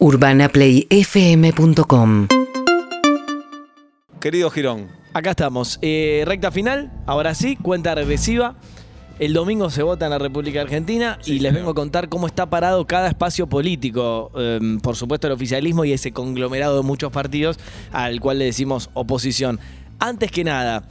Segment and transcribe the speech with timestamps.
[0.00, 2.28] UrbanaPlayFM.com
[4.20, 5.78] Querido Girón, Acá estamos.
[5.82, 8.56] Eh, recta final, ahora sí, cuenta regresiva.
[9.18, 12.48] El domingo se vota en la República Argentina y les vengo a contar cómo está
[12.48, 14.30] parado cada espacio político.
[14.36, 17.58] Eh, por supuesto, el oficialismo y ese conglomerado de muchos partidos
[17.90, 19.58] al cual le decimos oposición.
[19.98, 20.84] Antes que nada,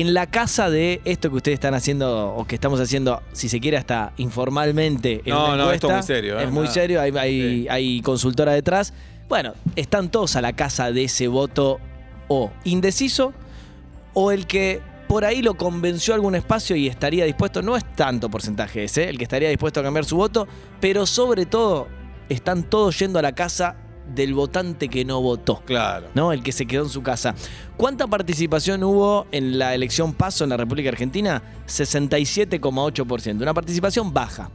[0.00, 3.60] en la casa de esto que ustedes están haciendo o que estamos haciendo, si se
[3.60, 5.22] quiere, hasta informalmente.
[5.24, 6.44] en No, una no, esto es encuesta, muy serio, ¿eh?
[6.44, 7.66] Es muy serio, hay, hay- Sí.
[7.70, 8.92] hay consultora detrás.
[9.28, 11.80] Bueno, están todos a la casa de ese voto
[12.28, 13.32] o indeciso
[14.12, 18.28] o el que por ahí lo convenció algún espacio y estaría dispuesto, no es tanto
[18.28, 20.46] porcentaje ese, el que estaría dispuesto a cambiar su voto,
[20.80, 21.86] pero sobre todo
[22.28, 23.76] están todos yendo a la casa
[24.14, 25.62] del votante que no votó.
[25.64, 26.08] claro.
[26.14, 26.32] ¿no?
[26.32, 27.34] El que se quedó en su casa.
[27.76, 31.42] ¿Cuánta participación hubo en la elección paso en la República Argentina?
[31.66, 33.42] 67,8%.
[33.42, 34.50] Una participación baja.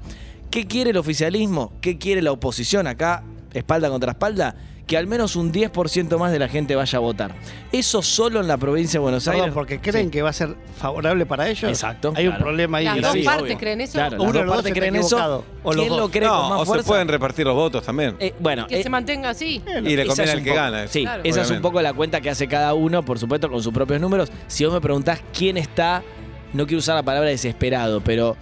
[0.50, 1.74] ¿Qué quiere el oficialismo?
[1.82, 4.56] ¿Qué quiere la oposición acá, espalda contra espalda?
[4.92, 7.34] Que al menos un 10% más de la gente vaya a votar.
[7.72, 9.54] Eso solo en la provincia de Buenos Perdón, Aires.
[9.54, 11.64] porque creen que va a ser favorable para ellos.
[11.72, 12.86] Exacto, Hay un problema ahí.
[12.86, 13.58] Las dos Sí, partes obvio.
[13.58, 13.94] creen eso.
[13.94, 15.46] Claro, Uno las de dos los dos partes está creen eso.
[15.64, 18.18] o los ¿Quién lo cree con No, más o se pueden repartir los votos también.
[18.20, 19.62] Eh, bueno, Que eh, se mantenga así.
[19.86, 20.84] y le conviene al que gana.
[20.84, 20.92] eso.
[20.92, 21.22] Sí, Claro.
[21.24, 24.02] esa es un poco la cuenta que hace cada uno, por supuesto, con sus propios
[24.02, 24.30] números.
[24.48, 26.04] Si vos me preguntás quién está,
[26.52, 28.36] no quiero usar la palabra desesperado, pero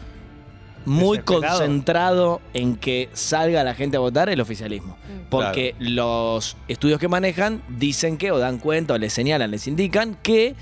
[0.85, 4.97] muy concentrado en que salga la gente a votar el oficialismo.
[4.97, 5.29] Mm.
[5.29, 10.15] Porque los estudios que manejan dicen que, o dan cuenta, o les señalan, les indican
[10.21, 10.55] que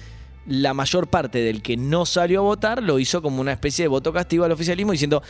[0.46, 3.90] la mayor parte del que no salió a votar lo hizo como una especie de
[3.90, 5.22] voto castigo al oficialismo diciendo,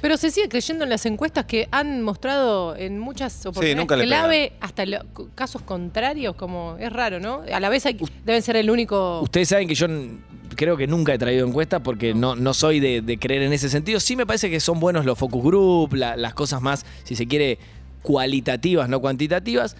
[0.00, 4.06] Pero se sigue creyendo en las encuestas que han mostrado en muchas oportunidades nunca le
[4.06, 5.00] clave hasta lo-
[5.34, 7.42] casos contrarios, como es raro, ¿no?
[7.52, 9.20] A la vez hay- deben ser el único.
[9.22, 10.18] Ustedes saben que yo n-
[10.60, 13.70] creo que nunca he traído encuestas porque no, no soy de, de creer en ese
[13.70, 13.98] sentido.
[13.98, 17.26] Sí me parece que son buenos los focus group, la- las cosas más, si se
[17.26, 17.58] quiere,
[18.02, 19.74] cualitativas, no cuantitativas.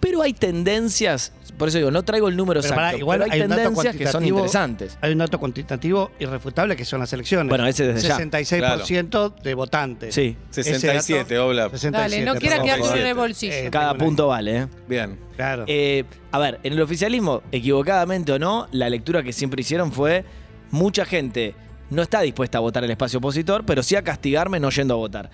[0.00, 3.40] Pero hay tendencias, por eso digo, no traigo el número Pero exacto, igual pero hay,
[3.40, 4.98] hay tendencias que son interesantes.
[5.00, 7.48] Hay un dato cuantitativo irrefutable que son las elecciones.
[7.48, 8.18] Bueno, ese desde ya.
[8.18, 10.14] 66% de votantes.
[10.14, 11.68] Sí, Ese 67, dato, Obla.
[11.70, 13.14] 67, Dale, no quiera quedar con el 67.
[13.14, 13.52] bolsillo.
[13.54, 14.66] Eh, cada punto vale, ¿eh?
[14.88, 15.18] Bien.
[15.36, 15.64] Claro.
[15.66, 20.24] Eh, a ver, en el oficialismo, equivocadamente o no, la lectura que siempre hicieron fue
[20.70, 21.54] mucha gente
[21.90, 24.96] no está dispuesta a votar el espacio opositor, pero sí a castigarme no yendo a
[24.96, 25.30] votar.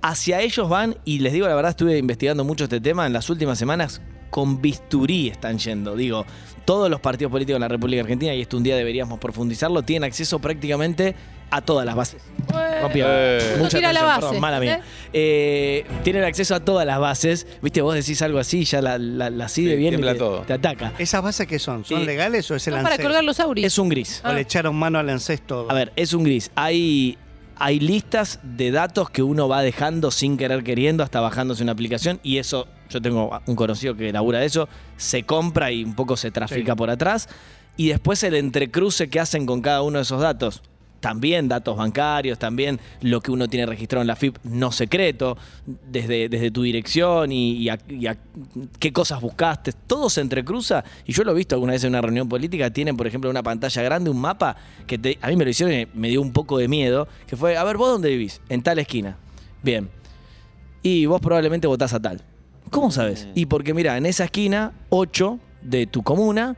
[0.00, 3.30] Hacia ellos van, y les digo la verdad, estuve investigando mucho este tema en las
[3.30, 4.00] últimas semanas,
[4.32, 5.94] con bisturí están yendo.
[5.94, 6.24] Digo,
[6.64, 10.04] todos los partidos políticos en la República Argentina, y esto un día deberíamos profundizarlo, tienen
[10.08, 11.14] acceso prácticamente
[11.50, 12.22] a todas las bases.
[12.80, 13.56] Rompí, Eh.
[13.58, 14.80] mucha la atención, base, perdón, mala mía.
[15.12, 17.46] Eh, tienen acceso a todas las bases.
[17.60, 20.18] Viste, vos decís algo así, ya la, la, la CIDE Sí, viene y tiembla te,
[20.18, 20.40] todo.
[20.40, 20.94] te ataca.
[20.98, 21.84] ¿Esas bases qué son?
[21.84, 23.04] ¿Son Eh, legales o es el No, para ANSES?
[23.06, 23.66] colgar los auris.
[23.66, 24.22] Es un gris.
[24.24, 24.32] ¿O Ah.
[24.32, 25.70] le echaron mano al ANSES todo?
[25.70, 26.50] A ver, es un gris.
[26.54, 27.18] Hay,
[27.58, 32.18] hay listas de datos que uno va dejando sin querer queriendo hasta bajándose una aplicación
[32.22, 36.16] y eso, yo tengo un conocido que labura de eso, se compra y un poco
[36.16, 36.76] se trafica Sí.
[36.76, 37.28] por atrás.
[37.76, 40.62] Y después el entrecruce que hacen con cada uno de esos datos.
[41.00, 45.36] También datos bancarios, también lo que uno tiene registrado en la FIP no secreto,
[45.66, 48.16] desde, desde tu dirección y, y a, y a
[48.78, 50.84] qué cosas buscaste, todo se entrecruza.
[51.04, 53.42] Y yo lo he visto alguna vez en una reunión política, tienen por ejemplo una
[53.42, 54.54] pantalla grande, un mapa,
[54.86, 57.36] que te- a mí me lo hicieron y me dio un poco de miedo, que
[57.36, 58.40] fue, a ver, ¿vos dónde vivís?
[58.48, 59.16] En tal esquina.
[59.64, 59.90] Bien.
[60.84, 62.22] Y vos probablemente votás a tal.
[62.72, 63.28] ¿Cómo sabes?
[63.34, 66.56] Y porque mira, en esa esquina, 8 de tu comuna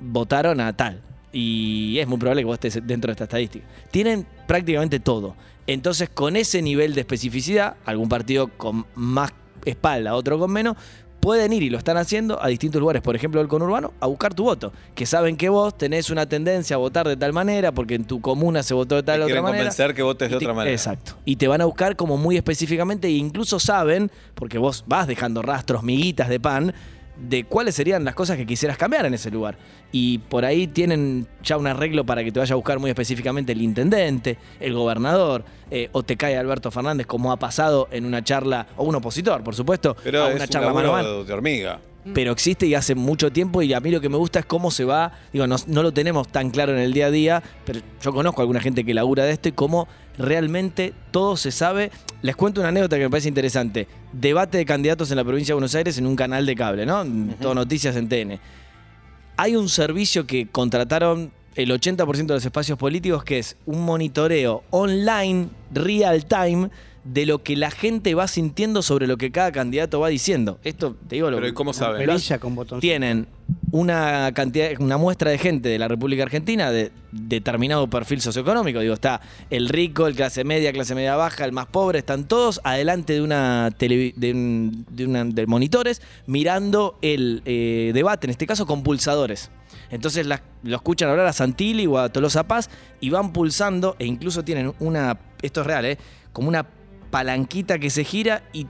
[0.00, 1.00] votaron a tal.
[1.32, 3.64] Y es muy probable que vos estés dentro de esta estadística.
[3.92, 5.36] Tienen prácticamente todo.
[5.68, 9.32] Entonces, con ese nivel de especificidad, algún partido con más
[9.64, 10.76] espalda, otro con menos,
[11.22, 14.34] pueden ir y lo están haciendo a distintos lugares, por ejemplo el conurbano, a buscar
[14.34, 14.72] tu voto.
[14.96, 18.20] Que saben que vos tenés una tendencia a votar de tal manera, porque en tu
[18.20, 19.62] comuna se votó de tal Te otra quieren manera.
[19.62, 20.74] convencer que votes de otra manera.
[20.74, 21.12] Exacto.
[21.24, 25.42] Y te van a buscar como muy específicamente, e incluso saben, porque vos vas dejando
[25.42, 26.74] rastros, miguitas de pan,
[27.16, 29.56] de cuáles serían las cosas que quisieras cambiar en ese lugar.
[29.92, 33.52] Y por ahí tienen ya un arreglo para que te vaya a buscar muy específicamente
[33.52, 38.24] el intendente, el gobernador, eh, o te cae Alberto Fernández, como ha pasado en una
[38.24, 41.24] charla, o un opositor, por supuesto, Pero a es una un charla mano a mano
[41.24, 41.80] de hormiga.
[42.14, 44.70] pero existe y hace mucho tiempo y a mí lo que me gusta es cómo
[44.70, 47.80] se va, digo, no, no lo tenemos tan claro en el día a día, pero
[48.02, 49.86] yo conozco a alguna gente que labura de esto y cómo
[50.18, 51.90] realmente todo se sabe.
[52.22, 53.88] Les cuento una anécdota que me parece interesante.
[54.12, 57.04] Debate de candidatos en la provincia de Buenos Aires en un canal de cable, ¿no?
[57.40, 58.38] Todo noticias en TN.
[59.36, 64.62] Hay un servicio que contrataron el 80% de los espacios políticos que es un monitoreo
[64.70, 66.70] online, real time,
[67.04, 70.58] de lo que la gente va sintiendo sobre lo que cada candidato va diciendo.
[70.62, 71.98] Esto, te digo, lo Pero ¿y cómo saben?
[72.38, 73.26] con tienen
[73.72, 78.80] una cantidad, una muestra de gente de la República Argentina de determinado perfil socioeconómico.
[78.80, 79.20] Digo, está
[79.50, 83.22] el rico, el clase media, clase media baja, el más pobre, están todos adelante de
[83.22, 88.66] una televi- de, un- de una- de monitores mirando el eh, debate, en este caso
[88.66, 89.50] con pulsadores.
[89.90, 92.70] Entonces las- lo escuchan hablar a Santilli o a Tolosa Paz
[93.00, 95.98] y van pulsando e incluso tienen una, esto es real, ¿eh?
[96.32, 96.66] como una
[97.12, 98.66] palanquita que se gira y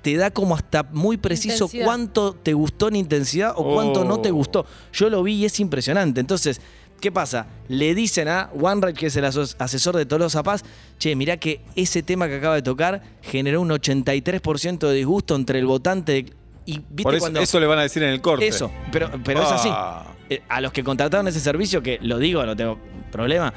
[0.00, 1.84] te da como hasta muy preciso Intensidad.
[1.84, 4.34] cuánto te gustó en intensidad o cuánto no te Oh.
[4.36, 4.64] gustó.
[4.94, 6.20] Yo lo vi y es impresionante.
[6.20, 6.60] Entonces,
[7.00, 7.46] ¿qué pasa?
[7.68, 10.64] Le dicen a OneRide, que es el asesor de Tolosa Paz,
[10.98, 15.58] che, mirá que ese tema que acaba de tocar generó un 83% de disgusto entre
[15.58, 16.12] el votante.
[16.12, 16.32] de-
[16.64, 17.40] y viste Por eso, cuando.
[17.40, 18.46] eso le van a decir en el corte.
[18.46, 19.68] Eso, pero, pero es así.
[19.72, 20.06] Ah.
[20.30, 22.78] Eh, A los que contrataron ese servicio, que lo digo, no tengo
[23.10, 23.52] problema,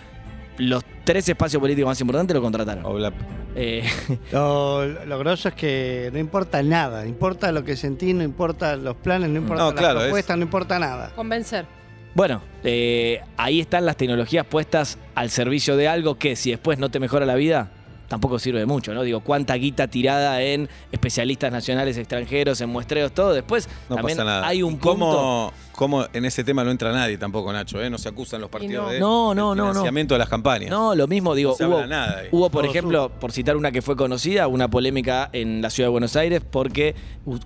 [0.58, 2.84] los tres espacios políticos más importantes lo contrataron.
[2.86, 3.14] Obla-
[3.58, 3.84] Eh,
[4.32, 8.76] Lo, lo grosso es que no importa nada, no importa lo que sentí, no importa
[8.76, 11.12] los planes, no importa No, claro, es- propuestas, no importa nada.
[11.16, 11.66] Convencer.
[12.14, 16.90] Bueno, eh, ahí están las tecnologías puestas al servicio de algo que si después no
[16.90, 17.72] te mejora la vida,
[18.08, 19.04] tampoco sirve de mucho, ¿no?
[19.04, 23.34] Digo, cuánta guita tirada en especialistas nacionales, extranjeros, en muestreos, todo.
[23.34, 24.48] Después No también pasa nada.
[24.48, 25.00] hay un ¿Y punto...
[25.00, 27.82] ¿Cómo, cómo en ese tema no entra nadie tampoco, Nacho?
[27.82, 27.90] ¿eh?
[27.90, 28.92] No se acusan los partidos no.
[28.92, 29.72] de No, no, no, no.
[29.72, 30.70] financiamiento de las campañas.
[30.70, 32.28] No, lo mismo, digo, No se hubo, habla nada ahí.
[32.32, 35.88] hubo, por Todo ejemplo, por citar una que fue conocida, una polémica en la ciudad
[35.88, 36.96] de Buenos Aires porque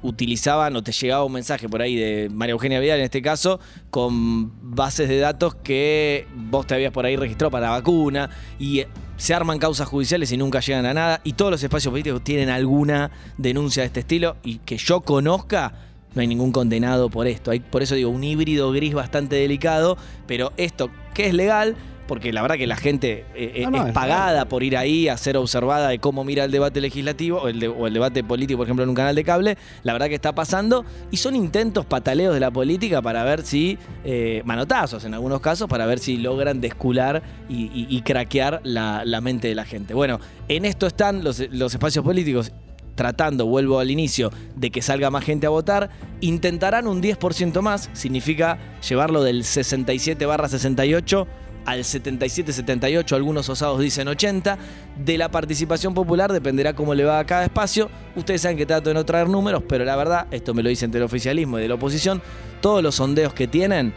[0.02, 3.60] utilizaban o te llegaba un mensaje por ahí de María Eugenia Vidal, en este caso,
[3.90, 8.30] con bases de datos que vos te habías por ahí registrado para la vacuna
[8.60, 8.88] y eh,
[9.18, 12.50] se arman causas judiciales y nunca llegan a nada y todos los espacios políticos tienen
[12.50, 15.74] alguna denuncia de este estilo y que yo conozca
[16.16, 17.52] no hay ningún condenado por esto.
[17.52, 19.98] Hay, por eso digo, un híbrido gris bastante delicado,
[20.28, 21.76] pero esto que es legal,
[22.08, 25.08] porque la verdad que la gente eh, eh, No, no, es pagada por ir ahí
[25.08, 28.24] a ser observada de cómo mira el debate legislativo o el, de- o el debate
[28.24, 31.36] político, por ejemplo, en un canal de cable, la verdad que está pasando y son
[31.36, 36.00] intentos pataleos de la política para ver si, eh, manotazos en algunos casos, para ver
[36.00, 39.94] si logran descular y, y- y craquear la, la mente de la gente.
[39.94, 42.52] Bueno, en esto están los, los espacios políticos
[43.00, 47.90] tratando, vuelvo al inicio, de que salga más gente a votar, intentarán un 10% más,
[47.94, 51.26] significa llevarlo del 67 barra 68
[51.66, 54.58] al 77-78, algunos osados dicen 80.
[54.98, 57.90] De la participación popular dependerá cómo le va a cada espacio.
[58.18, 60.92] Ustedes saben que trato de no traer números, pero la verdad, esto me lo dicen
[60.92, 62.22] del oficialismo y de la oposición,
[62.60, 63.94] todos los sondeos que tienen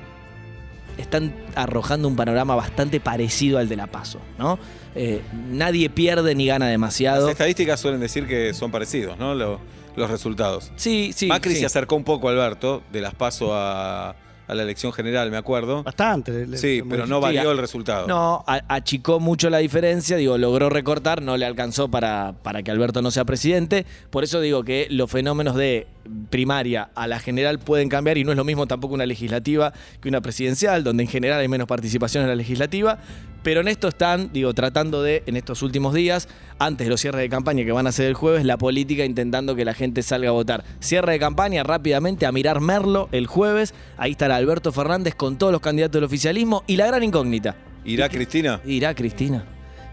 [1.02, 4.58] están arrojando un panorama bastante parecido al de la PASO, ¿no?
[4.94, 7.22] Eh, nadie pierde ni gana demasiado.
[7.26, 9.34] Las estadísticas suelen decir que son parecidos, ¿no?
[9.34, 9.60] Lo-
[9.94, 10.72] los resultados.
[10.76, 11.26] Sí, sí.
[11.26, 11.60] Macri sí.
[11.60, 14.16] se acercó un poco, Alberto, de las paso a,
[14.52, 15.82] a la elección general, me acuerdo.
[15.82, 16.46] Bastante.
[16.46, 18.06] le- Sí, pero no valió el resultado.
[18.06, 22.70] No, a- achicó mucho la diferencia, digo, logró recortar, no le alcanzó para, para que
[22.70, 23.84] Alberto no sea presidente.
[24.10, 25.86] Por eso digo que los fenómenos de
[26.30, 30.08] primaria a la general pueden cambiar y no es lo mismo tampoco una legislativa que
[30.08, 32.98] una presidencial, donde en general hay menos participación en la legislativa.
[33.42, 36.28] Pero en esto están, digo, tratando de, en estos últimos días,
[36.58, 39.56] antes de los cierres de campaña que van a ser el jueves, la política intentando
[39.56, 40.62] que la gente salga a votar.
[40.80, 43.74] Cierre de campaña rápidamente a mirar Merlo el jueves.
[43.96, 47.56] Ahí estará Alberto Fernández con todos los candidatos del oficialismo y la gran incógnita.
[47.84, 48.60] ¿Irá Cristina?
[48.64, 49.44] ¿Irá Cristina?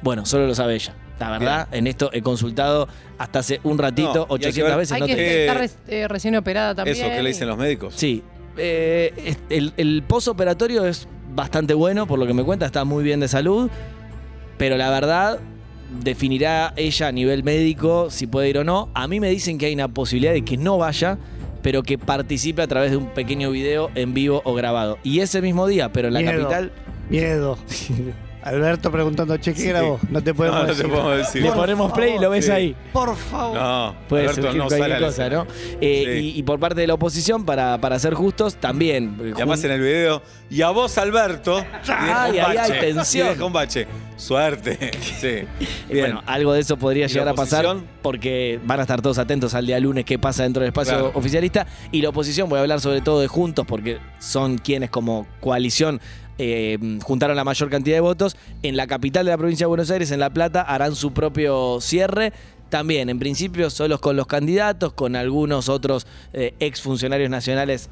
[0.03, 0.93] Bueno, solo lo sabe ella.
[1.19, 2.87] La verdad, en esto he consultado
[3.17, 4.91] hasta hace un ratito, No, y hay que 800 ver- veces.
[4.93, 6.95] Hay no que te- estar res- eh, recién operada también.
[6.95, 7.93] Eso que le dicen los médicos.
[7.97, 8.23] Sí.
[8.57, 13.19] Eh, el, el posoperatorio es bastante bueno, por lo que me cuenta, está muy bien
[13.19, 13.69] de salud.
[14.57, 15.39] Pero la verdad,
[16.03, 18.89] definirá ella a nivel médico si puede ir o no.
[18.93, 21.17] A mí me dicen que hay una posibilidad de que no vaya,
[21.61, 24.97] pero que participe a través de un pequeño video en vivo o grabado.
[25.03, 26.41] Y ese mismo día, pero en la Miedo.
[26.41, 26.71] capital,
[27.09, 27.57] Miedo.
[28.41, 29.67] Alberto preguntando, che, ¿qué Sí.
[29.67, 29.99] grabó?
[30.09, 30.91] No te podemos No, no te decir.
[30.91, 31.41] podemos decir.
[31.41, 32.51] le Por ponemos play y lo ves Sí.
[32.51, 32.75] ahí.
[32.93, 33.57] Por favor.
[33.57, 35.29] No, Puede Alberto surgir no sale cualquier cosa.
[35.29, 35.47] ¿no?
[35.81, 36.25] Eh, Sí.
[36.35, 39.17] y, y por parte de la oposición, para, para ser justos, también.
[39.23, 42.73] Y además en el video, y a vos, Alberto, Ay, hay bache.
[42.79, 43.41] tensión.
[43.41, 43.87] Un bache.
[44.15, 44.91] Suerte.
[45.19, 45.27] Sí.
[45.27, 45.47] Eh,
[45.89, 46.05] Bien.
[46.05, 47.65] Bueno, algo de eso podría ¿Y la llegar a pasar
[48.01, 51.11] porque van a estar todos atentos al día lunes qué pasa dentro del espacio Claro.
[51.13, 51.67] oficialista.
[51.91, 55.99] Y la oposición, voy a hablar sobre todo de Juntos porque son quienes como coalición
[56.39, 58.35] eh, juntaron la mayor cantidad de votos.
[58.63, 61.79] En la capital de la provincia de Buenos Aires, en La Plata, harán su propio
[61.81, 62.33] cierre.
[62.69, 67.89] También, en principio, solos con los candidatos, con algunos otros eh, exfuncionarios nacionales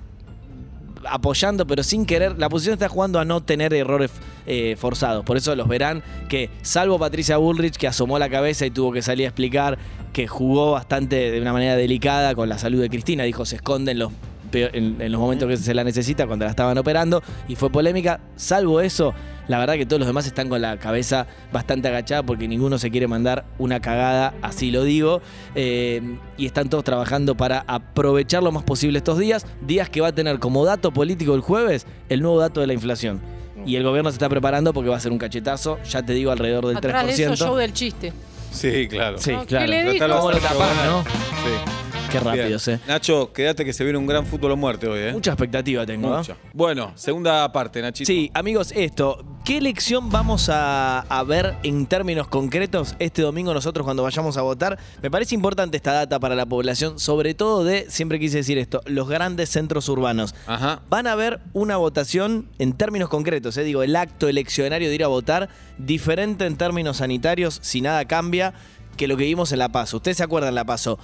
[1.10, 2.38] apoyando, pero sin querer.
[2.40, 4.12] La oposición está jugando a no tener errores
[4.46, 5.26] eh, forzados.
[5.26, 9.02] Por eso los verán que, salvo Patricia Bullrich, que asomó la cabeza y tuvo que
[9.02, 9.78] salir a explicar
[10.14, 13.24] que jugó bastante de una manera delicada con la salud de Cristina.
[13.24, 14.12] Dijo, se esconden los
[14.52, 18.20] en, en los momentos que se la necesita, cuando la estaban operando, y fue polémica.
[18.36, 19.14] Salvo eso,
[19.48, 22.92] la verdad que todos los demás están con la cabeza bastante agachada porque ninguno se
[22.92, 25.22] quiere mandar una cagada, así lo digo.
[25.56, 29.46] Eh, y están todos trabajando para aprovechar lo más posible estos días.
[29.62, 32.74] Días que va a tener como dato político el jueves el nuevo dato de la
[32.74, 33.22] inflación.
[33.66, 36.32] Y el gobierno se está preparando porque va a ser un cachetazo, ya te digo,
[36.32, 37.34] alrededor del Atrás de 3%.
[37.34, 38.14] eso, show del chiste.
[38.52, 39.18] Sí, claro.
[39.18, 39.68] Sí, No, ¿qué claro.
[39.68, 40.08] le dijo?
[40.08, 41.04] ¿Cómo lo de tapás, no?
[41.04, 41.87] Sí.
[42.10, 42.80] Qué rápido, eh.
[42.88, 45.12] Nacho, quédate que se viene un gran fútbol o muerte hoy, ¿eh?
[45.14, 46.14] Mucha expectativa tengo.
[46.14, 46.18] ¿eh?
[46.18, 46.38] Mucha.
[46.54, 48.08] Bueno, segunda parte, Nachito.
[48.08, 49.24] Sí, amigos, esto.
[49.44, 54.42] ¿Qué elección vamos a, a ver en términos concretos este domingo nosotros cuando vayamos a
[54.42, 54.78] votar?
[55.02, 58.82] Me parece importante esta data para la población, sobre todo de, siempre quise decir esto,
[58.86, 60.36] los grandes centros urbanos.
[60.48, 60.82] Ajá.
[60.90, 65.04] Van a ver una votación en términos concretos, eh, digo, el acto eleccionario de ir
[65.04, 68.54] a votar, diferente en términos sanitarios, si nada cambia,
[68.98, 69.98] que lo que vimos en La Paso.
[69.98, 71.00] ¿Ustedes se acuerdan La Paso?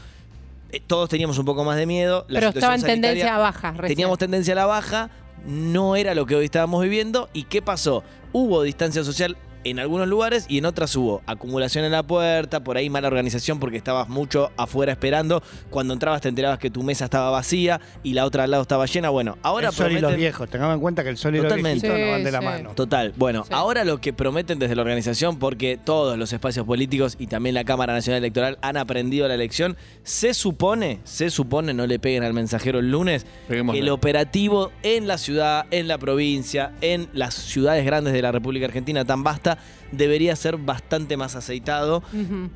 [0.74, 2.26] Eh, todos teníamos un poco más de miedo.
[2.28, 3.72] la Pero estaba en tendencia baja.
[3.74, 3.90] recién.
[3.96, 5.12] Teníamos tendencia a la baja,
[5.46, 7.30] no era lo que hoy estábamos viviendo.
[7.32, 8.04] ¿Y qué pasó?
[8.32, 12.78] Hubo distancia social en algunos lugares y en otras hubo acumulación en la puerta, por
[12.78, 15.42] ahí mala organización porque estabas mucho afuera esperando.
[15.70, 18.86] Cuando entrabas te enterabas que tu mesa estaba vacía y la otra al lado estaba
[18.86, 19.10] llena.
[19.10, 20.50] Bueno, ahora el sol y los viejos.
[20.50, 21.88] Tengamos en cuenta que el sol y Totalmente.
[21.88, 22.46] los viejitos no van Sí, de la sí.
[22.46, 22.70] mano.
[22.76, 23.14] Total.
[23.18, 23.50] Bueno, Sí.
[23.54, 27.64] ahora lo que prometen desde la organización, porque todos los espacios políticos y también la
[27.64, 32.34] Cámara Nacional Electoral han aprendido la elección, se supone, se supone, no le peguen al
[32.34, 33.80] mensajero el lunes, Peguémosle.
[33.80, 38.32] que el operativo en la ciudad, en la provincia, en las ciudades grandes de la
[38.32, 39.53] República Argentina tan vasta,
[39.92, 42.04] debería ser bastante más aceitado.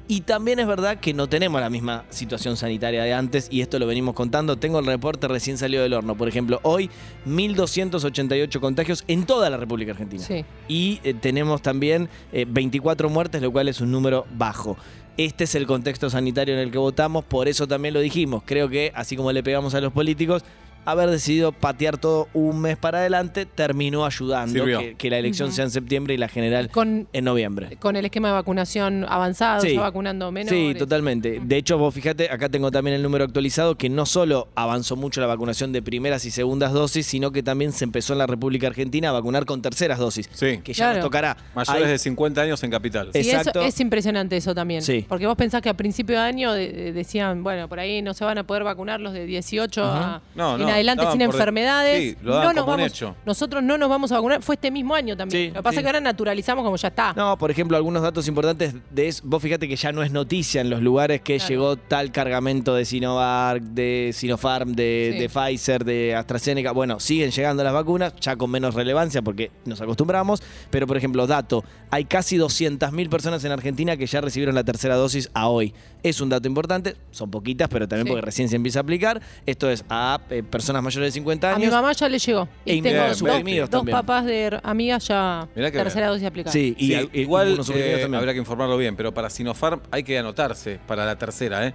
[0.08, 3.80] Y también es verdad que no tenemos la misma situación sanitaria de antes, y esto
[3.80, 4.58] lo venimos contando.
[4.58, 6.16] Tengo el reporte recién salió del horno.
[6.16, 6.90] Por ejemplo, hoy
[7.28, 10.24] 1.288 contagios en toda la República Argentina.
[10.24, 10.46] Sí.
[10.68, 14.78] Y eh, tenemos también eh, 24 muertes, lo cual es un número bajo.
[15.18, 18.44] Este es el contexto sanitario en el que votamos, por eso también lo dijimos.
[18.46, 20.44] Creo que, así como le pegamos a los políticos,
[20.86, 25.66] haber decidido patear todo un mes para adelante terminó ayudando que, que la elección sea
[25.66, 27.78] en septiembre y la general Con, en noviembre.
[27.80, 29.74] con el esquema de vacunación avanzado, Sí.
[29.76, 30.50] ya vacunando menos.
[30.50, 31.40] Sí, totalmente.
[31.44, 35.20] De hecho, vos fíjate, acá tengo también el número actualizado, que no solo avanzó mucho
[35.22, 38.68] la vacunación de primeras y segundas dosis, sino que también se empezó en la República
[38.68, 40.30] Argentina a vacunar con terceras dosis.
[40.34, 40.60] Sí.
[40.64, 40.96] Que ya Claro.
[40.98, 41.38] nos tocará.
[41.56, 43.10] Mayores Hay- de 50 años en Capital.
[43.14, 43.62] Sí, eso- Exacto.
[43.62, 44.82] es impresionante eso también.
[44.82, 45.06] Sí.
[45.08, 48.14] Porque vos pensás que a principio de año de- de- decían, bueno, por ahí no
[48.14, 51.36] se van a poder vacunar los de 18 a- No, en no, adelante sin por-
[51.36, 52.02] enfermedades.
[52.14, 53.16] Sí, lo no nos vamos, hecho.
[53.26, 54.42] Nosotros no nos vamos a vacunar.
[54.42, 55.44] Fue este mismo año también.
[55.44, 55.78] Sí, Lo que pasa sí.
[55.80, 57.14] es que ahora naturalizamos como ya está.
[57.16, 59.22] No, por ejemplo, algunos datos importantes de eso.
[59.26, 61.50] Vos fíjate que ya no es noticia en los lugares que Claro.
[61.50, 66.72] llegó tal cargamento de Sinovac, de Sinopharm, de, Pfizer, de AstraZeneca.
[66.72, 70.42] Bueno, siguen llegando las vacunas, ya con menos relevancia porque nos acostumbramos.
[70.70, 74.96] Pero, por ejemplo, dato, hay casi 200.000 personas en Argentina que ya recibieron la tercera
[74.96, 75.74] dosis a hoy.
[76.04, 79.22] Es un dato importante, son poquitas, pero también porque recién se empieza a aplicar.
[79.46, 81.74] Esto es a eh, personas mayores de 50 A mi años.
[81.74, 82.48] mamá ya le llegó.
[82.66, 86.14] E Y tengo dos, dos papás de amigas ya Mirá que tercera bien.
[86.16, 86.52] dosis aplicada.
[86.52, 88.16] Sí, y, Sí, al- y igual eh, también.
[88.16, 91.74] habrá que informarlo bien, pero para Sinopharm hay que anotarse para la tercera, ¿eh?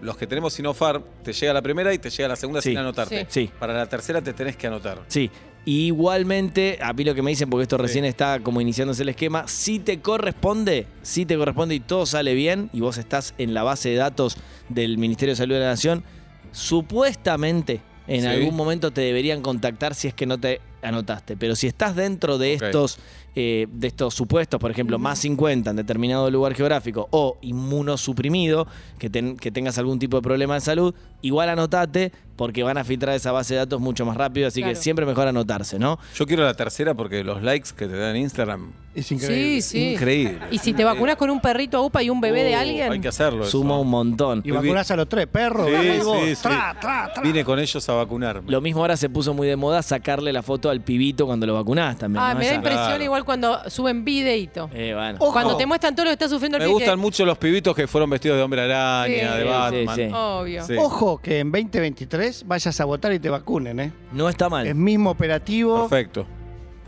[0.00, 2.68] Los que tenemos Sinopharm, te llega la primera y te llega la segunda Sí.
[2.70, 3.26] sin anotarte.
[3.30, 3.46] Sí.
[3.46, 3.50] Sí.
[3.58, 4.98] Para la tercera te tenés que anotar.
[5.08, 5.30] Sí.
[5.68, 9.48] Igualmente, a mí lo que me dicen, porque esto recién está como iniciándose el esquema,
[9.48, 13.62] si te corresponde, si te corresponde y todo sale bien, y vos estás en la
[13.64, 14.36] base de datos
[14.68, 16.04] del Ministerio de Salud de la Nación,
[16.52, 18.26] supuestamente en Sí.
[18.26, 21.36] algún momento te deberían contactar si es que no te anotaste.
[21.36, 22.98] Pero si estás dentro de estos
[23.38, 28.66] eh, de estos supuestos, por ejemplo, más 50 en determinado lugar geográfico o inmunosuprimido,
[28.98, 32.84] que, ten- que tengas algún tipo de problema de salud, igual anotate porque van a
[32.84, 35.98] filtrar esa base de datos mucho más rápido, así que siempre mejor anotarse, ¿no?
[36.14, 39.60] Yo quiero la tercera porque los likes que te dan en Instagram, Es increíble.
[39.60, 39.92] Sí, sí.
[39.92, 40.38] increíble.
[40.50, 42.92] Y si te vacunas con un perrito a UPA y un bebé de Oh, alguien.
[42.92, 43.42] Hay que hacerlo.
[43.42, 43.50] eso.
[43.50, 44.40] Suma un montón.
[44.44, 45.68] Y vacunás a los tres perros.
[45.68, 46.42] Sí, sí, sí.
[46.42, 47.22] Tra, tra, tra.
[47.22, 48.50] Vine con ellos a vacunarme.
[48.50, 51.52] Lo mismo ahora se puso muy de moda sacarle la foto al pibito cuando lo
[51.54, 52.22] vacunás también.
[52.24, 52.38] Ah, ¿no?
[52.38, 53.04] me da Esa- impresión Claro.
[53.04, 54.70] igual cuando suben videito.
[54.72, 55.18] Eh, bueno.
[55.20, 55.32] Ojo.
[55.32, 57.76] Cuando te muestran todo lo que está sufriendo el Me gustan que- mucho los pibitos
[57.76, 59.96] que fueron vestidos de hombre araña, Sí, de Batman.
[59.96, 60.10] sí, sí.
[60.14, 60.64] Obvio.
[60.66, 60.74] Sí.
[60.78, 63.92] Ojo que en 2023 vayas a votar y te vacunen, ¿eh?
[64.12, 64.66] No está mal.
[64.66, 65.88] Es mismo operativo.
[65.88, 66.26] Perfecto.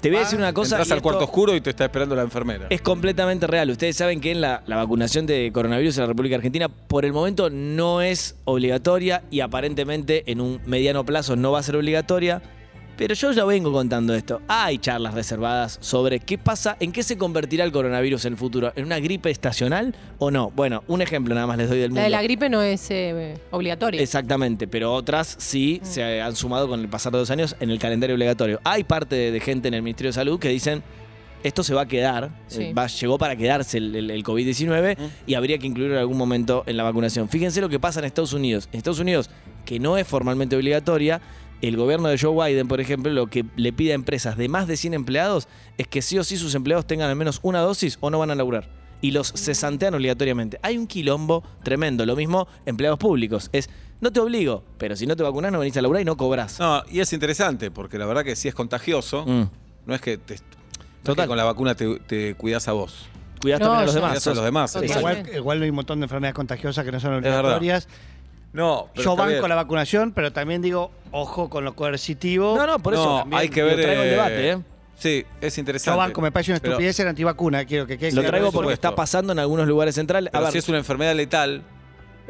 [0.00, 0.76] Te voy a decir una cosa.
[0.76, 2.66] Entras y al esto cuarto oscuro y te está esperando la enfermera.
[2.70, 3.68] Es completamente real.
[3.70, 7.12] Ustedes saben que en la, la vacunación de coronavirus en la República Argentina por el
[7.12, 12.42] momento no es obligatoria y aparentemente en un mediano plazo no va a ser obligatoria.
[12.98, 14.42] Pero yo ya vengo contando esto.
[14.48, 18.72] Hay charlas reservadas sobre qué pasa, en qué se convertirá el coronavirus en el futuro.
[18.74, 20.50] ¿En una gripe estacional o no?
[20.50, 22.00] Bueno, un ejemplo nada más les doy del mundo.
[22.00, 24.02] La de la gripe no es eh, obligatoria.
[24.02, 27.78] Exactamente, pero otras sí se han sumado con el pasar de los años en el
[27.78, 28.60] calendario obligatorio.
[28.64, 30.82] Hay parte de, de gente en el Ministerio de Salud que dicen
[31.44, 32.62] esto se va a quedar, Sí.
[32.64, 36.18] eh, va- llegó para quedarse el, el- el COVID-19 y habría que incluirlo en algún
[36.18, 37.28] momento en la vacunación.
[37.28, 38.68] Fíjense lo que pasa en Estados Unidos.
[38.72, 39.30] En Estados Unidos,
[39.64, 41.20] que no es formalmente obligatoria,
[41.62, 44.66] el gobierno de Joe Biden, por ejemplo, lo que le pide a empresas de más
[44.68, 47.98] de 100 empleados es que sí o sí sus empleados tengan al menos una dosis
[48.00, 48.68] o no van a laburar.
[49.00, 50.58] Y los cesantean obligatoriamente.
[50.62, 52.04] Hay un quilombo tremendo.
[52.04, 53.48] Lo mismo empleados públicos.
[53.52, 56.16] Es, no te obligo, pero si no te vacunas no venís a laburar y no
[56.16, 56.58] cobras.
[56.58, 59.42] No, y es interesante, porque la verdad que si es contagioso, Mm.
[59.86, 61.28] no es que, te, no es que Total.
[61.28, 63.06] con la vacuna te, te cuidás a vos.
[63.40, 63.94] Cuidás No, también a los
[64.44, 64.74] demás.
[64.76, 64.90] A los.
[64.96, 67.38] Igual, igual hay un montón de enfermedades contagiosas que no son verdad.
[67.38, 67.86] obligatorias.
[68.58, 69.48] No, pero Yo está banco bien.
[69.48, 72.56] la vacunación, pero también digo, ojo con lo coercitivo.
[72.56, 73.80] No, no, por eso No, también hay que lo ver.
[73.80, 74.58] traigo el eh, debate, ¿eh?
[74.98, 75.94] Sí, es interesante.
[75.94, 78.48] Yo banco, me parece una Pero- estupidez ser antivacuna, quiero que quede Lo claro traigo
[78.48, 78.52] eso.
[78.54, 78.88] porque supuesto.
[78.88, 80.28] está pasando en algunos lugares centrales.
[80.28, 81.62] A pero ver, si es una enfermedad letal.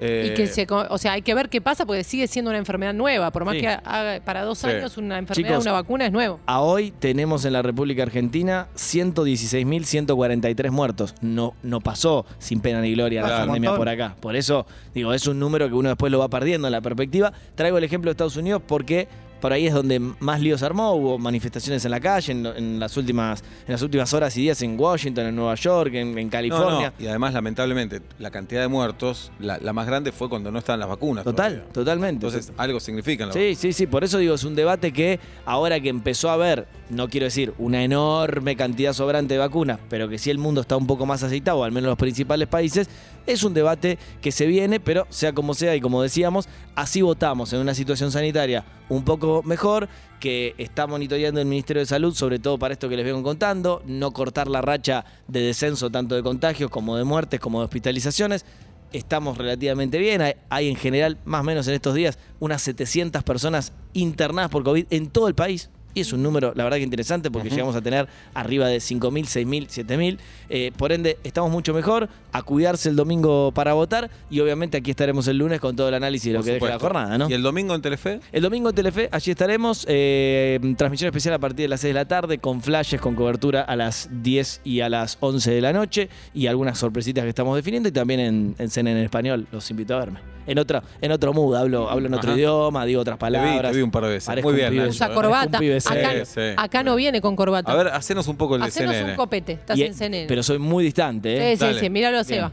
[0.00, 2.50] Eh, Y que se, co- o sea, hay que ver qué pasa porque sigue siendo
[2.50, 3.30] una enfermedad nueva.
[3.30, 3.60] Por más Sí.
[3.62, 4.66] que haga para dos Sí.
[4.68, 6.40] años una enfermedad, Chicos, una vacuna es nuevo.
[6.46, 11.14] A hoy tenemos en la República Argentina 116.143 muertos.
[11.20, 13.44] No, no pasó sin pena ni gloria la Claro.
[13.46, 14.14] pandemia Un por acá.
[14.20, 17.32] Por eso, digo, es un número que uno después lo va perdiendo en la perspectiva.
[17.54, 19.08] Traigo el ejemplo de Estados Unidos porque
[19.40, 20.92] por ahí es donde más líos armó.
[20.92, 24.60] Hubo manifestaciones en la calle en, en las, últimas, en las últimas horas y días
[24.62, 26.92] en Washington, en Nueva York, en, California.
[26.98, 30.58] no, Y además, lamentablemente, la cantidad de muertos, la, la más grande fue cuando no
[30.58, 31.24] estaban las vacunas.
[31.24, 31.72] Total, todavía.
[31.72, 32.26] totalmente.
[32.26, 33.32] Entonces, algo significan.
[33.32, 36.66] Sí, sí, sí, por eso digo, es un debate que ahora que empezó a haber,
[36.90, 40.76] no quiero decir una enorme cantidad sobrante de vacunas, pero que sí el mundo está
[40.76, 42.88] un poco más aceitado, al menos los principales países,
[43.28, 47.52] es un debate que se viene, pero sea como sea y como decíamos, así votamos
[47.52, 52.38] en una situación sanitaria un poco mejor, que está monitoreando el Ministerio de Salud, sobre
[52.38, 56.22] todo para esto que les vengo contando, no cortar la racha de descenso tanto de
[56.22, 58.44] contagios como de muertes, como de hospitalizaciones
[58.92, 60.22] estamos relativamente bien.
[60.48, 64.86] Hay, en general, más o menos en estos días, unas 700 personas internadas por COVID
[64.90, 65.70] en todo el país.
[65.98, 69.24] Y es un número, la verdad que interesante, porque llegamos a tener arriba de 5.000,
[69.24, 70.18] 6.000, 7.000.
[70.48, 72.08] Eh, por ende, estamos mucho mejor.
[72.30, 74.08] A cuidarse el domingo para votar.
[74.30, 76.68] Y obviamente aquí estaremos el lunes con todo el análisis de lo Por que deje
[76.68, 77.28] la jornada, ¿no?
[77.28, 78.20] ¿Y el domingo en Telefe?
[78.30, 79.84] El domingo en Telefe, allí estaremos.
[79.88, 83.62] eh, transmisión especial a partir de las 6 de la tarde, con flashes, con cobertura
[83.62, 86.08] a las 10 y a las 11 de la noche.
[86.32, 87.88] Y algunas sorpresitas que estamos definiendo.
[87.88, 89.48] Y también en, en CNN en español.
[89.50, 90.37] Los invito a verme.
[90.48, 92.38] En, otra, en otro mood, hablo, hablo en otro Ajá.
[92.38, 93.70] idioma, digo otras Te vi, palabras.
[93.70, 94.26] te vi un par de veces.
[94.26, 94.88] Parezco Muy bien, pibe.
[94.88, 95.14] Usa ¿eh?
[95.14, 95.58] corbata.
[95.58, 96.24] Acá, serio.
[96.26, 96.40] Sí, sí.
[96.56, 97.70] acá no viene con corbata.
[97.70, 99.10] A ver, hacenos un poco el de Hacenos CNN.
[99.12, 99.52] un copete.
[99.52, 100.26] Estás Y- en CNN.
[100.26, 101.50] Pero soy muy distante, ¿eh?
[101.56, 101.80] sí, sí, Dale.
[101.80, 101.90] sí.
[101.90, 102.24] Míralo a.
[102.24, 102.50] Seba.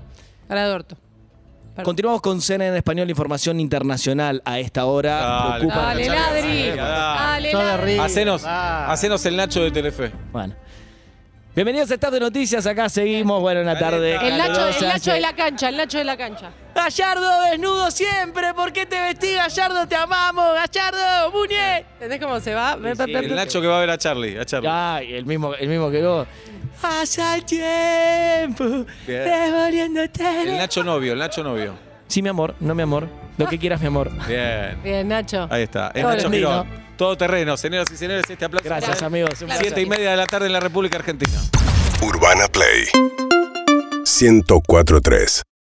[0.47, 0.95] Cara de orto.
[1.75, 1.85] Perdón.
[1.85, 5.17] Continuamos con CNN en español, información internacional a esta hora.
[5.59, 6.69] Dale, Dale, ladri.
[6.75, 7.51] dale.
[7.53, 7.99] Dale.
[7.99, 8.91] Hacenos, Ah.
[8.91, 10.11] hacenos el Nacho de Telefe.
[10.31, 10.53] Bueno.
[11.55, 14.15] Bienvenidos a Estado de Noticias, acá seguimos, bueno, una tarde.
[14.15, 14.87] El Nacho, el calurosa.
[14.89, 16.51] Nacho de la cancha, el Nacho de la cancha.
[16.85, 19.87] Gallardo desnudo siempre, ¿por qué te vestís, Gallardo?
[19.87, 21.77] Te amamos, Gallardo, Muñe.
[21.93, 22.75] ¿Entendés cómo se va?
[22.75, 23.33] Ve, ve, El.
[23.35, 24.37] Nacho que va a ver a Charlie.
[24.37, 24.69] A Charlie.
[24.71, 26.27] Ay, el mismo, el mismo que vos.
[26.79, 30.41] Pasa el tiempo, devolviéndote.
[30.43, 31.75] El Nacho novio, el Nacho novio.
[32.07, 33.07] Sí, mi amor, no mi amor.
[33.39, 34.11] Lo que quieras, mi amor.
[34.27, 34.79] Bien.
[34.83, 35.47] Bien, Nacho.
[35.49, 35.87] Ahí está.
[35.87, 36.29] Es Todo Nacho.
[36.29, 36.67] Girón.
[36.97, 38.63] Todo terreno, señoras y señores, este aplauso.
[38.69, 39.41] Gracias, para- amigos.
[39.41, 39.49] Un.
[39.59, 41.33] Siete y media de la tarde en la República Argentina.
[42.03, 42.85] Urbana Play
[44.05, 45.45] 1043